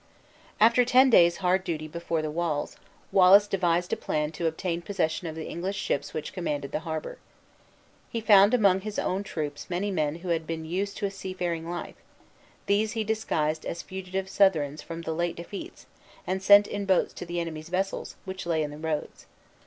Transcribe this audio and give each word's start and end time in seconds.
After 0.59 0.83
ten 0.83 1.11
days 1.11 1.37
hard 1.45 1.63
duty 1.63 1.87
before 1.87 2.23
the 2.23 2.31
walls, 2.31 2.75
Wallace 3.11 3.45
devised 3.45 3.93
a 3.93 3.95
plan 3.95 4.31
to 4.31 4.47
obtain 4.47 4.81
possession 4.81 5.27
of 5.27 5.35
the 5.35 5.47
English 5.47 5.75
ships 5.77 6.11
which 6.11 6.33
commanded 6.33 6.71
the 6.71 6.79
harbor. 6.89 7.19
He 8.09 8.19
found 8.19 8.55
among 8.55 8.81
his 8.81 8.97
own 8.97 9.21
troops 9.21 9.69
many 9.69 9.91
men 9.91 10.15
who 10.25 10.29
had 10.29 10.47
been 10.47 10.65
used 10.65 10.97
to 10.97 11.05
a 11.05 11.11
seafaring 11.11 11.69
life; 11.69 11.97
these 12.65 12.93
he 12.93 13.03
disguised 13.03 13.63
as 13.63 13.83
fugitive 13.83 14.27
Southrons 14.27 14.81
from 14.81 15.03
the 15.03 15.13
late 15.13 15.35
defeats, 15.35 15.85
and 16.25 16.41
sent 16.41 16.65
in 16.65 16.85
boats 16.87 17.13
to 17.13 17.25
the 17.27 17.39
enemy's 17.39 17.69
vessels 17.69 18.15
which 18.25 18.47
lay 18.47 18.63
in 18.63 18.71
the 18.71 18.79
roads. 18.79 19.27